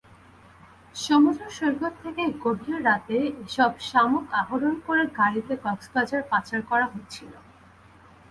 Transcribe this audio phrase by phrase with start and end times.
[0.95, 7.31] সমুদ্রসৈকত থেকে গভীর রাতে এসব শামুক আহরণ করে গাড়িতে কক্সবাজার পাচার করা হচ্ছিল।